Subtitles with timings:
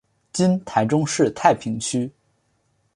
[0.33, 2.11] 今台中市太平区。